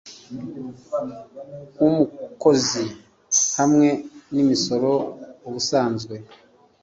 [1.81, 2.85] w umukozi
[3.57, 3.89] hamwe
[4.33, 4.91] n imisoro
[5.47, 6.15] Ubusanzwe